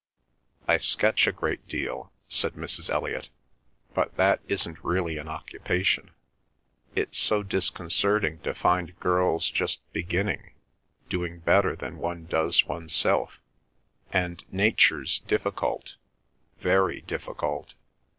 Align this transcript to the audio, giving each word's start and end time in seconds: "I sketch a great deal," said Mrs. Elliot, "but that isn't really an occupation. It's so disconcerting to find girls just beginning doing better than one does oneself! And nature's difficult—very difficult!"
"I 0.67 0.77
sketch 0.77 1.27
a 1.27 1.31
great 1.31 1.67
deal," 1.67 2.11
said 2.27 2.53
Mrs. 2.53 2.89
Elliot, 2.89 3.29
"but 3.93 4.15
that 4.17 4.39
isn't 4.47 4.83
really 4.83 5.19
an 5.19 5.27
occupation. 5.27 6.09
It's 6.95 7.19
so 7.19 7.43
disconcerting 7.43 8.39
to 8.39 8.55
find 8.55 8.99
girls 8.99 9.47
just 9.51 9.79
beginning 9.93 10.55
doing 11.07 11.37
better 11.41 11.75
than 11.75 11.99
one 11.99 12.25
does 12.25 12.65
oneself! 12.65 13.39
And 14.11 14.43
nature's 14.51 15.19
difficult—very 15.19 17.01
difficult!" 17.01 17.75